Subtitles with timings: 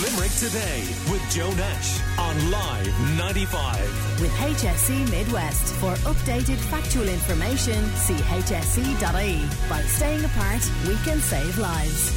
[0.00, 4.20] Limerick Today with Joe Nash on Live 95.
[4.22, 5.74] With HSE Midwest.
[5.74, 9.68] For updated factual information, see hse.ie.
[9.68, 12.10] By staying apart, we can save lives.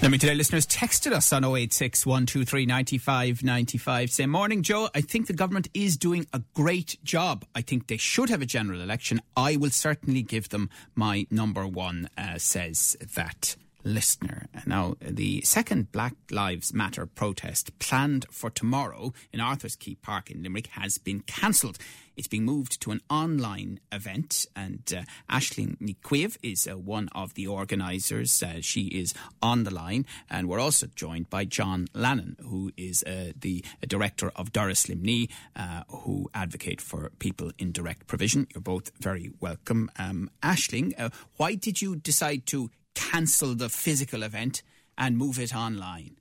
[0.00, 4.88] Limerick Today listeners texted us on 086 123 95 95 say, Morning, Joe.
[4.94, 7.44] I think the government is doing a great job.
[7.56, 9.20] I think they should have a general election.
[9.36, 14.46] I will certainly give them my number one, uh, says that listener.
[14.66, 20.42] Now, the second Black Lives Matter protest planned for tomorrow in Arthur's Quay Park in
[20.42, 21.78] Limerick has been cancelled.
[22.16, 27.08] It's being moved to an online event, and uh, Aisling Ní Chaoimh is uh, one
[27.14, 28.42] of the organisers.
[28.42, 33.04] Uh, she is on the line, and we're also joined by John Lannon, who is
[33.04, 38.48] uh, the director of Doras Luimní, uh, who advocate for people in direct provision.
[38.52, 39.88] You're both very welcome.
[39.96, 44.62] Um, Ashling, uh, why did you decide to cancel the physical event
[44.96, 46.16] and move it online?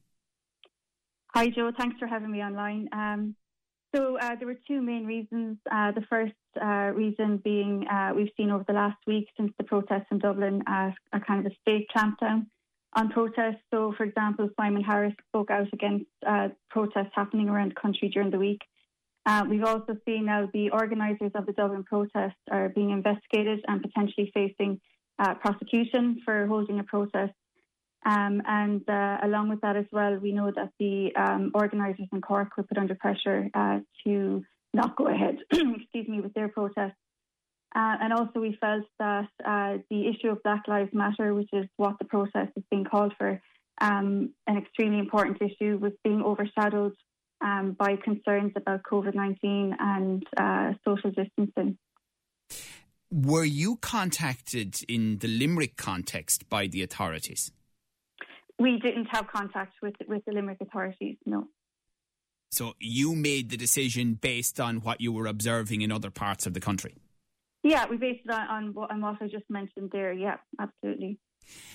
[1.34, 1.72] Hi, Joe.
[1.78, 2.88] Thanks for having me online.
[2.92, 3.36] Um,
[3.96, 5.58] so uh, there were two main reasons.
[5.72, 9.64] Uh, the first uh, reason being uh, we've seen over the last week since the
[9.64, 12.48] protests in Dublin uh, a kind of a state clampdown
[12.94, 13.62] on protests.
[13.74, 18.32] So, for example, Simon Harris spoke out against uh, protests happening around the country during
[18.32, 18.62] the week.
[19.50, 24.32] we've also seen now the organisers of the Dublin protests are being investigated and potentially
[24.34, 24.80] facing
[25.20, 27.34] uh, prosecution for holding a protest.
[28.06, 32.22] Um, and uh, along with that as well, we know that the um, organisers in
[32.22, 34.44] Cork were put under pressure uh, to
[34.74, 36.96] not go ahead, excuse me, with their protest.
[37.76, 41.66] Uh, and also, we felt that uh, the issue of Black Lives Matter, which is
[41.76, 43.42] what the protest is being called for,
[43.82, 46.94] um, an extremely important issue, was being overshadowed
[47.42, 51.78] um, by concerns about COVID 19 and uh, social distancing.
[53.12, 57.52] Were you contacted in the Limerick context by the authorities?
[58.60, 61.48] We didn't have contact with with the Limerick authorities, no.
[62.52, 66.54] So you made the decision based on what you were observing in other parts of
[66.54, 66.96] the country?
[67.64, 70.14] Yeah, we based it on, on, what, on what I just mentioned there.
[70.14, 71.20] Yeah, absolutely.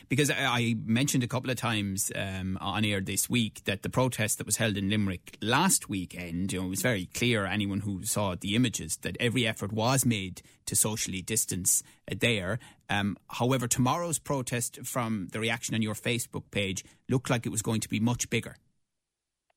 [0.09, 4.39] Because I mentioned a couple of times um, on air this week that the protest
[4.39, 8.05] that was held in Limerick last weekend, you know, it was very clear, anyone who
[8.05, 12.59] saw the images, that every effort was made to socially distance uh, there.
[12.91, 17.63] Um, however, tomorrow's protest, from the reaction on your Facebook page, looked like it was
[17.63, 18.57] going to be much bigger.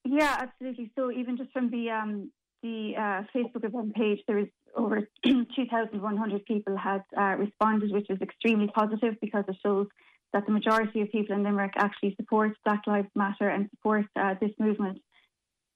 [0.06, 0.92] Yeah, absolutely.
[0.96, 2.32] So even just from the um,
[2.62, 8.22] the uh, Facebook event page, there was over 2,100 people had uh, responded, which is
[8.22, 9.88] extremely positive because it shows
[10.34, 14.36] that the majority of people in Limerick actually support Black Lives Matter and support uh,
[14.42, 15.00] this movement.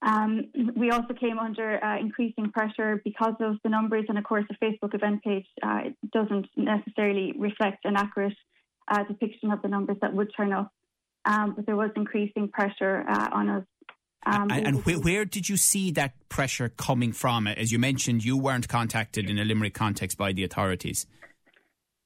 [0.01, 0.45] Um,
[0.75, 4.55] we also came under uh, increasing pressure because of the numbers, and of course, the
[4.65, 5.81] Facebook event page uh,
[6.13, 8.37] doesn't necessarily reflect an accurate
[8.89, 10.71] uh, depiction of the numbers that would turn up.
[11.25, 13.65] Um, but there was increasing pressure uh, on us
[14.25, 17.47] um, and, and where, where, did you see that pressure coming from?
[17.47, 21.05] As you mentioned, you weren't contacted in a Limerick context by the authorities.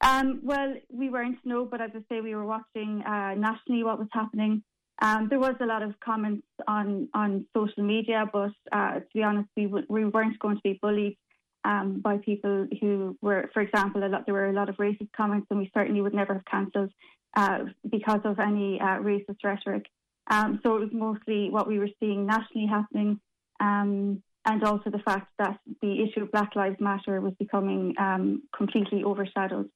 [0.01, 3.97] Um, well, we weren't, no, but as I say, we were watching uh, nationally what
[3.97, 4.63] was happening.
[5.02, 9.23] Um, there was a lot of comments on, on social media, but uh, to be
[9.23, 11.18] honest, we, w- we weren't going to be bullied
[11.66, 15.12] um, by people who were, for example, a lot, there were a lot of racist
[15.16, 16.91] comments, and we certainly would never have cancelled
[17.35, 17.59] uh,
[17.90, 19.85] because of any uh, racist rhetoric.
[20.29, 23.19] Um, so it was mostly what we were seeing nationally happening,
[23.59, 28.44] um, and also the fact that the issue of Black Lives Matter was becoming um,
[28.56, 29.69] completely overshadowed.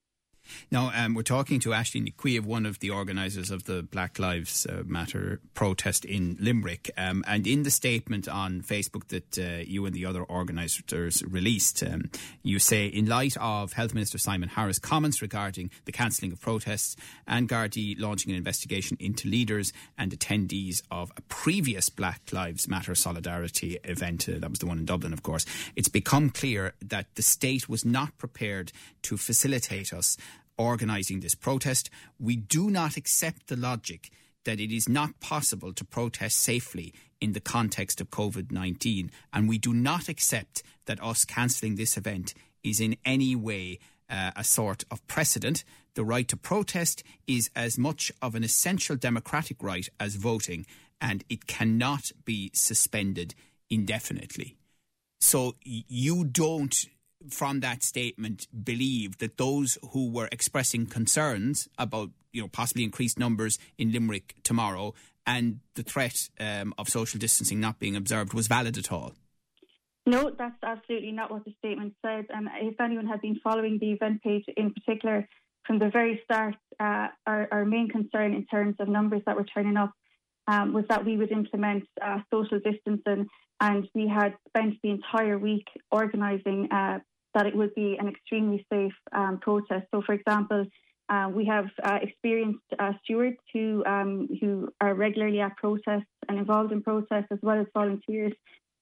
[0.71, 4.19] Now, um, we're talking to Ashley Ní Chaoimh, one of the organisers of the Black
[4.19, 6.91] Lives uh, Matter protest in Limerick.
[6.97, 11.83] Um, and in the statement on Facebook that uh, you and the other organisers released,
[11.83, 12.09] um,
[12.43, 16.95] you say, in light of Health Minister Simon Harris' comments regarding the cancelling of protests
[17.27, 22.95] and Gardaí launching an investigation into leaders and attendees of a previous Black Lives Matter
[22.95, 27.07] solidarity event, uh, that was the one in Dublin, of course, it's become clear that
[27.15, 28.71] the state was not prepared
[29.03, 30.17] to facilitate us
[30.57, 31.89] organising this protest.
[32.19, 34.09] We do not accept the logic
[34.45, 39.49] that it is not possible to protest safely in the context of COVID 19, and
[39.49, 42.33] we do not accept that us cancelling this event
[42.63, 43.79] is in any way
[44.09, 45.63] uh, a sort of precedent.
[45.95, 50.65] The right to protest is as much of an essential democratic right as voting,
[51.01, 53.35] and it cannot be suspended
[53.69, 54.55] indefinitely.
[55.19, 56.85] So you don't
[57.29, 63.19] from that statement believe that those who were expressing concerns about you know possibly increased
[63.19, 64.93] numbers in Limerick tomorrow
[65.25, 69.13] and the threat um, of social distancing not being observed was valid at all?
[70.05, 72.27] No, that's absolutely not what the statement said.
[72.29, 75.27] And if anyone had been following the event page in particular
[75.65, 79.43] from the very start, uh, our, our main concern in terms of numbers that were
[79.43, 79.91] turning up
[80.47, 83.27] um, was that we would implement uh, social distancing,
[83.59, 86.99] and we had spent the entire week organising uh,
[87.33, 89.85] that it would be an extremely safe um, protest.
[89.93, 90.65] So, for example,
[91.09, 96.37] uh, we have uh, experienced uh, stewards who um, who are regularly at protests and
[96.37, 98.33] involved in protests, as well as volunteers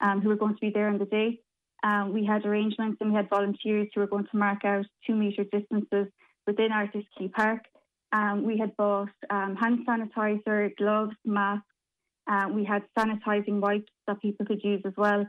[0.02, 1.40] um, who are going to be there on the day.
[1.84, 5.14] Um, we had arrangements and we had volunteers who were going to mark out two
[5.14, 6.08] metre distances
[6.48, 7.62] within Arthur's Quay Park.
[8.12, 11.66] Um, we had bought um, hand sanitizer, gloves, masks.
[12.28, 15.28] Uh, we had sanitising wipes that people could use as well.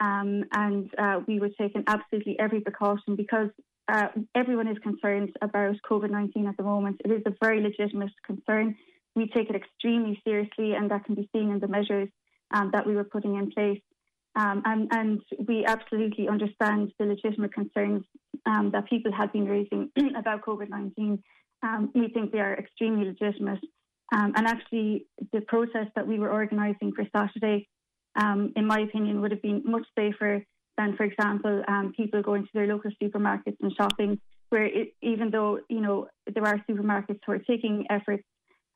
[0.00, 3.50] Um, and uh, we were taking absolutely every precaution because
[3.86, 7.00] uh, everyone is concerned about COVID 19 at the moment.
[7.04, 8.76] It is a very legitimate concern.
[9.14, 12.08] We take it extremely seriously, and that can be seen in the measures
[12.52, 13.80] um, that we were putting in place.
[14.36, 18.02] Um, and, and, we absolutely understand the legitimate concerns
[18.46, 21.22] um, that people had been raising about COVID 19.
[21.62, 23.60] Um, we think they are extremely legitimate.
[24.12, 27.68] Um, and actually, the protest that we were organising for Saturday,
[28.16, 30.44] um, in my opinion, would have been much safer
[30.76, 34.20] than, for example, um, people going to their local supermarkets and shopping,
[34.50, 38.24] where it, even though you know there are supermarkets who are taking efforts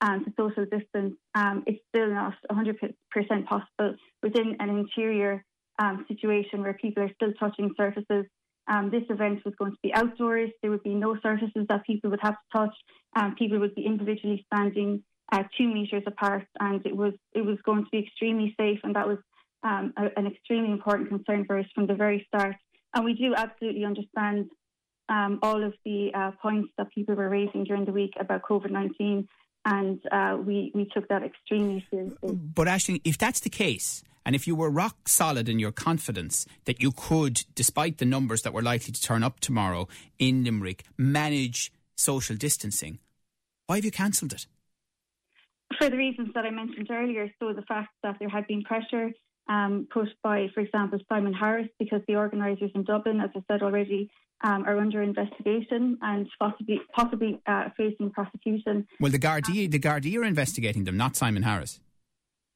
[0.00, 2.94] um, to social distance, um, it's still not 100%
[3.46, 5.44] possible within an interior
[5.78, 8.26] um, situation where people are still touching surfaces.
[8.68, 10.50] Um, this event was going to be outdoors.
[10.60, 12.74] There would be no surfaces that people would have to touch.
[13.38, 15.02] People would be individually standing
[15.32, 18.78] uh, two meters apart, and it was it was going to be extremely safe.
[18.82, 19.18] And that was
[19.62, 22.56] um, a, an extremely important concern for us from the very start.
[22.94, 24.50] And we do absolutely understand
[25.08, 28.70] um, all of the uh, points that people were raising during the week about COVID
[28.70, 29.28] 19.
[29.64, 32.16] And uh, we, we took that extremely seriously.
[32.32, 36.46] But, Aisling, if that's the case, and if you were rock solid in your confidence
[36.64, 39.88] that you could, despite the numbers that were likely to turn up tomorrow
[40.18, 42.98] in Limerick, manage social distancing,
[43.66, 44.46] why have you cancelled it?
[45.78, 47.30] For the reasons that I mentioned earlier.
[47.38, 49.12] So, the fact that there had been pressure
[49.48, 53.62] um, put by, for example, Simon Harris, because the organisers in Dublin, as I said
[53.62, 54.10] already,
[54.42, 58.86] um, are under investigation and possibly possibly uh, facing prosecution.
[59.00, 61.80] Well, the Gardaí, the Gardaí are investigating them, not Simon Harris.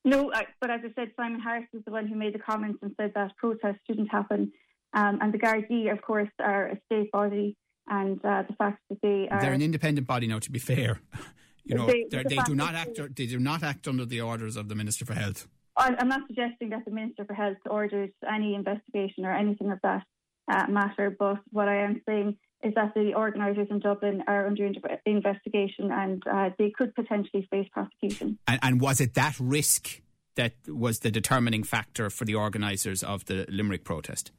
[0.05, 2.79] No, I, but as I said, Simon Harris was the one who made the comments
[2.83, 4.53] and said that protests shouldn't happen.
[4.95, 7.57] Um, and the Gardaí, of course, are a state body,
[7.89, 10.27] and uh, the fact that they are they're an independent body.
[10.27, 11.01] Now, to be fair,
[11.65, 13.01] you know, they, the they do not act.
[13.17, 15.49] They do not act under the orders of the Minister for Health.
[15.77, 20.03] I'm not suggesting that the Minister for Health ordered any investigation or anything of that
[20.51, 24.71] uh, matter, but what I am saying is that the organisers in Dublin are under
[25.07, 28.39] investigation and uh, they could potentially face prosecution.
[28.47, 30.01] And, and, was it that risk
[30.37, 34.31] that was the determining factor for the organisers of the Limerick protest?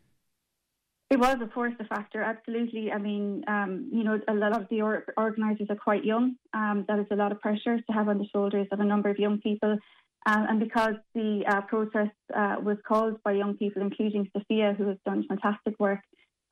[1.09, 2.21] It was, of course, a factor.
[2.21, 2.91] Absolutely.
[2.91, 6.35] I mean, um, you know, a lot of the or- organisers are quite young.
[6.53, 9.09] Um, that is a lot of pressure to have on the shoulders of a number
[9.09, 9.77] of young people.
[10.25, 14.87] Um, and because the uh, protest uh, was called by young people, including Sophia, who
[14.87, 15.99] has done fantastic work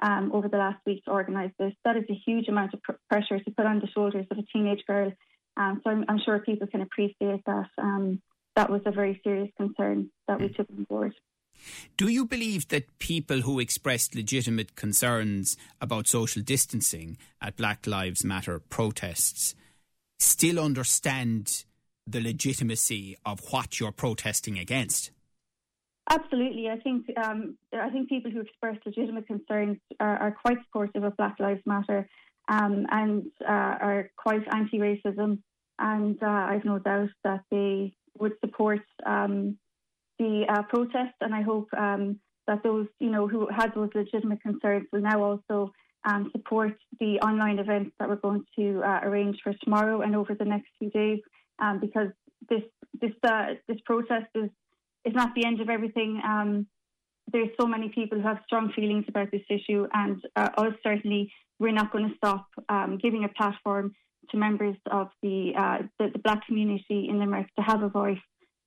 [0.01, 2.93] um, over the last week to organise this, that is a huge amount of pr-
[3.09, 5.13] pressure to put on the shoulders of a teenage girl.
[5.55, 7.67] Um, so I'm, I'm, sure people can appreciate that.
[7.77, 8.21] Um,
[8.55, 11.13] that was a very serious concern that we took on board.
[11.97, 18.25] Do you believe that people who expressed legitimate concerns about social distancing at Black Lives
[18.25, 19.55] Matter protests
[20.19, 21.65] still understand
[22.07, 25.11] the legitimacy of what you're protesting against?
[26.09, 31.03] Absolutely, I think um, I think people who express legitimate concerns are, are quite supportive
[31.03, 32.07] of Black Lives Matter
[32.49, 35.39] um, and uh, are quite anti-racism,
[35.79, 39.57] and uh, I've no doubt that they would support um,
[40.19, 41.15] the uh, protest.
[41.21, 45.23] And I hope um, that those you know who had those legitimate concerns will now
[45.23, 45.71] also
[46.03, 50.33] um, support the online events that we're going to uh, arrange for tomorrow and over
[50.33, 51.19] the next few days
[51.61, 52.09] um, because
[52.49, 52.63] this
[52.99, 54.49] this uh, this process is
[55.05, 56.21] is not the end of everything.
[56.23, 56.67] Um,
[57.31, 61.31] there's so many people who have strong feelings about this issue, and uh, us certainly
[61.59, 63.93] we're not going to stop um, giving a platform
[64.31, 68.17] to members of the, uh, the, the black community in Limerick to have a voice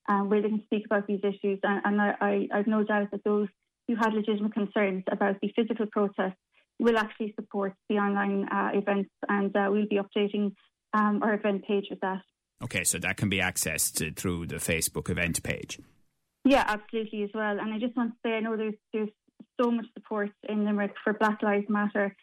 [0.09, 1.59] um, where they can speak about these issues.
[1.63, 3.49] And, and I, I, I've no doubt that those
[3.89, 6.37] who had legitimate concerns about the physical protest
[6.79, 10.53] will actually support the online uh, events, and uh, we'll be updating
[10.93, 12.23] um, our event page with that.
[12.63, 15.81] Okay, so that can be accessed through the Facebook event page.
[16.45, 17.59] Yeah, absolutely as well.
[17.59, 19.11] And I just want to say, I know there's there's
[19.61, 22.15] so much support in Limerick for Black Lives Matter,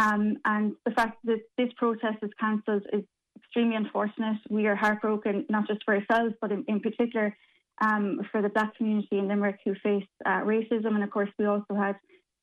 [0.00, 3.04] um, and the fact that this protest is cancelled is
[3.36, 4.38] extremely unfortunate.
[4.50, 7.36] We are heartbroken, not just for ourselves, but in, in particular
[7.80, 10.94] um, for the Black community in Limerick who face uh, racism.
[10.94, 11.96] And of course, we also had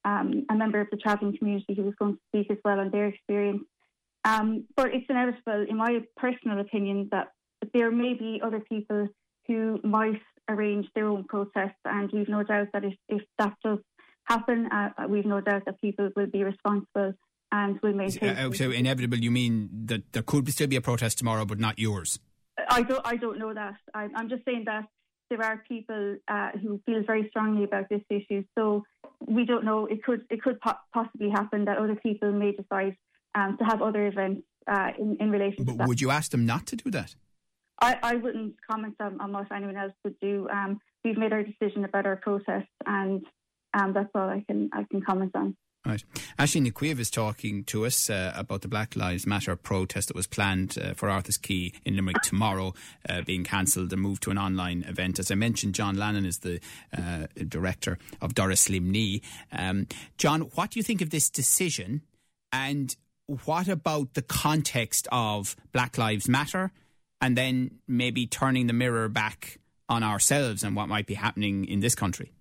[0.04, 2.92] um, a member of the travelling community who was going to speak as well on
[2.92, 3.64] their experience.
[4.26, 7.28] Um, but it's inevitable, in my personal opinion, that
[7.74, 9.08] there may be other people
[9.48, 11.80] who might arrange their own protests.
[11.86, 13.80] And we've no doubt that if, if that does
[14.26, 17.14] happen, uh, we've no doubt that people will be responsible
[17.52, 18.30] and will maintain.
[18.30, 21.78] Uh, so inevitable, you mean that there could still be a protest tomorrow, but not
[21.78, 22.20] yours?
[22.70, 23.02] I don't.
[23.06, 23.76] I don't know that.
[23.94, 24.86] I, I'm just saying that
[25.30, 28.44] there are people uh, who feel very strongly about this issue.
[28.58, 28.84] So
[29.20, 29.86] we don't know.
[29.86, 32.96] It could it could po- possibly happen that other people may decide
[33.36, 35.88] um, to have other events uh, in, in relation but to that.
[35.88, 37.16] Would you ask them not to do that?
[37.82, 40.48] I, I wouldn't comment on, on, what anyone else would do.
[40.50, 43.26] Um, we've made our decision about our protest, and
[43.74, 45.58] um, that's all I can I can comment on.
[45.86, 46.04] Right.
[46.40, 50.26] Ashley Chaoimh is talking to us uh, about the Black Lives Matter protest that was
[50.26, 52.74] planned uh, for Arthur's Quay in Limerick tomorrow,
[53.08, 55.20] uh, being cancelled and moved to an online event.
[55.20, 56.60] As I mentioned, John Lannon is the
[56.98, 59.22] uh, director of Doras Luimní.
[59.52, 59.86] Um,
[60.18, 62.02] John, what do you think of this decision?
[62.52, 62.96] And
[63.28, 66.72] what about the context of Black Lives Matter
[67.22, 71.80] and then maybe turning the mirror back on ourselves and what might be happening in
[71.80, 72.32] this country?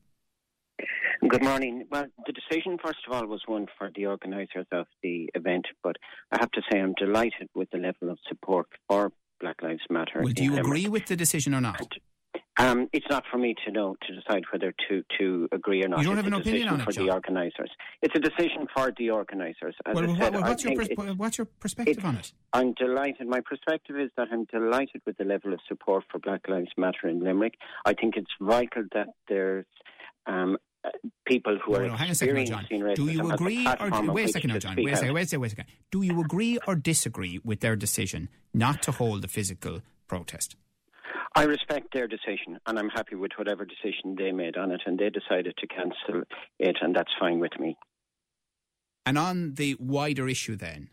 [1.27, 1.87] Good morning.
[1.91, 5.97] Well, the decision, first of all, was one for the organisers of the event, but
[6.31, 9.11] I have to say I'm delighted with the level of support for
[9.41, 10.21] Black Lives Matter.
[10.23, 11.95] Well, do you agree with the decision or not?
[12.57, 15.99] Um, it's not for me to know to decide whether to, to agree or not.
[15.99, 17.07] You don't it's have an opinion on it, for John?
[17.07, 17.71] the organisers.
[18.01, 19.75] It's a decision for the organisers.
[19.85, 22.33] As well, what, said, what's, your pers- what's your perspective on it?
[22.53, 23.27] I'm delighted.
[23.27, 27.09] My perspective is that I'm delighted with the level of support for Black Lives Matter
[27.09, 27.55] in Limerick.
[27.85, 29.67] I think it's vital that there's
[30.27, 30.91] um, uh,
[31.27, 32.67] people who No, are no, hang a second, now, John.
[32.95, 34.77] Do you agree, or on wait a second, now, John?
[34.77, 35.67] Wait a second, wait a second, wait a second.
[35.91, 40.55] Do you agree or disagree with their decision not to hold the physical protest?
[41.35, 44.99] I respect their decision, and I'm happy with whatever decision they made on it, and
[44.99, 46.23] they decided to cancel
[46.59, 47.77] it, and that's fine with me.
[49.05, 50.91] And on the wider issue, then,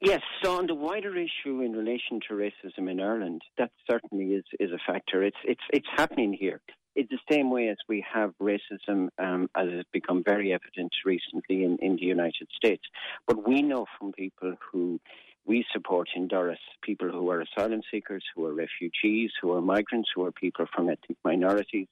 [0.00, 4.44] Yes, so on the wider issue in relation to racism in Ireland, that certainly is,
[4.58, 5.22] is a factor.
[5.22, 6.60] It's it's it's happening here.
[6.96, 11.64] It's the same way as we have racism, um, as has become very evident recently
[11.64, 12.82] in, in the United States.
[13.26, 15.00] But we know from people who
[15.46, 20.10] we support in Doras, people who are asylum seekers, who are refugees, who are migrants,
[20.14, 21.88] who are people from ethnic minorities,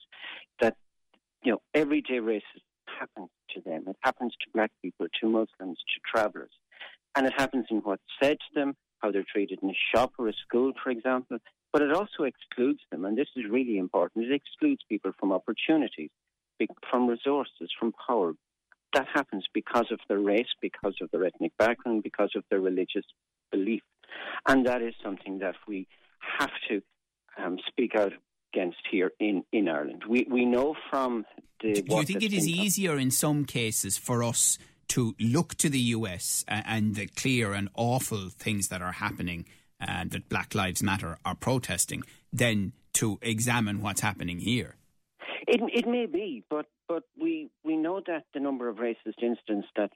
[0.61, 0.77] that
[1.43, 2.63] you know everyday racism
[2.99, 3.85] happens to them.
[3.87, 6.51] It happens to black people, to Muslims, to travellers.
[7.17, 10.29] And it happens in what's said to them, how they're treated in a shop or
[10.29, 11.39] a school, for example.
[11.73, 14.27] But it also excludes them, and this is really important.
[14.27, 16.11] It excludes people from opportunities,
[16.91, 18.33] from resources, from power.
[18.95, 23.05] That happens because of their race, because of their ethnic background, because of their religious
[23.51, 23.83] belief.
[24.47, 25.87] And that is something that we
[26.39, 26.83] have to
[27.43, 28.13] um, speak out
[28.53, 30.05] against here in, in Ireland.
[30.09, 31.25] We, we know from
[31.61, 31.83] the.
[31.83, 35.79] do you think it is easier in some cases for us to look to the
[35.79, 39.45] US and the clear and awful things that are happening
[39.81, 42.03] uh, that Black Lives Matter are protesting
[42.33, 44.77] than to examine what's happening here?
[45.47, 49.69] It, it may be, but but we we know that the number of racist incidents
[49.77, 49.91] that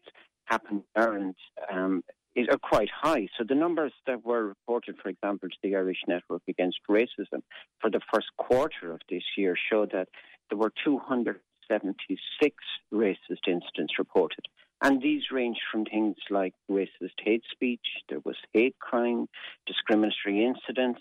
[0.45, 1.35] happen in Ireland
[1.71, 2.05] um,
[2.35, 3.29] is are quite high.
[3.37, 7.43] So the numbers that were reported, for example, to the Irish Network Against Racism
[7.81, 10.09] for the first quarter of this year show that
[10.49, 12.57] there were 276
[12.93, 14.47] racist incidents reported.
[14.83, 19.29] And these range from things like racist hate speech, there was hate crime,
[19.67, 21.01] discriminatory incidents,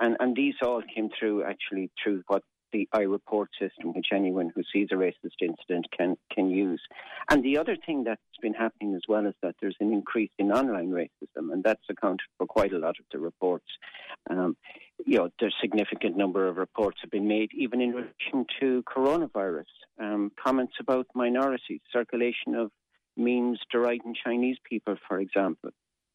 [0.00, 4.62] and, and these all came through actually through what the iReport system, which anyone who
[4.72, 6.80] sees a racist incident can can use.
[7.30, 10.52] And the other thing that's been happening as well is that there's an increase in
[10.52, 13.66] online racism, and that's accounted for quite a lot of the reports.
[14.30, 14.56] Um,
[15.04, 18.82] you know, there's a significant number of reports have been made, even in relation to
[18.84, 19.64] coronavirus.
[20.00, 22.70] Um, comments about minorities, circulation of
[23.16, 25.70] memes deriding Chinese people, for example.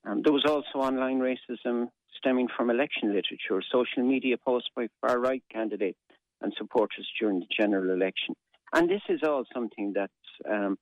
[0.06, 5.20] Um, there was also online racism stemming from election literature, social media posts by far
[5.20, 6.00] right candidates
[6.41, 8.36] and supporters during the general election.
[8.74, 10.12] And this is all something that's
[10.50, 10.77] um,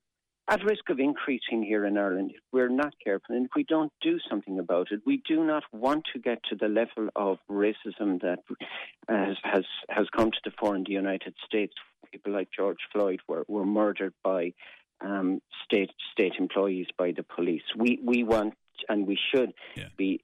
[0.48, 3.92] at risk of increasing here in Ireland if we're not careful and if we don't
[4.00, 5.00] do something about it.
[5.04, 8.38] We do not want to get to the level of racism that
[9.08, 11.74] has has, has come to the fore in the United States.
[12.12, 14.52] People like George Floyd were, were murdered by
[15.00, 17.62] um, state state employees by the police.
[17.76, 18.54] We we want
[18.88, 19.88] and we should Yeah.
[19.96, 20.20] be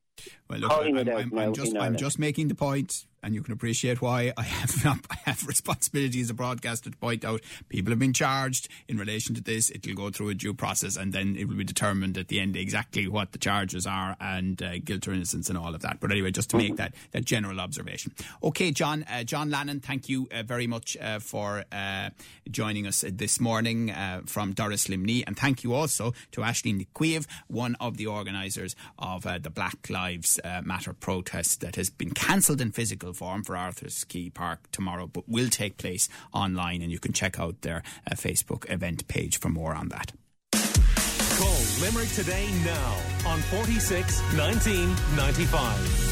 [0.49, 4.03] Well, look, I'm, I'm, I'm just I'm just making the point, and you can appreciate
[4.03, 7.99] why I have not, I have responsibility as a broadcaster to point out people have
[7.99, 9.71] been charged in relation to this.
[9.71, 12.41] It will go through a due process, and then it will be determined at the
[12.41, 16.01] end exactly what the charges are and uh, guilt or innocence and all of that.
[16.01, 18.13] But anyway, just to make that that general observation.
[18.43, 22.11] Okay, John uh, John Lannon, thank you uh, very much uh, for uh,
[22.51, 27.27] joining us this morning uh, from Doras Luimní, and thank you also to Aisling Ní
[27.49, 32.73] one of the organisers of the Black Lives Matter protest that has been cancelled in
[32.73, 37.13] physical form for Arthur's Quay Park tomorrow, but will take place online, and you can
[37.13, 40.13] check out their uh, Facebook event page for more on that.
[40.53, 46.12] Call Limerick today now on 46 1995.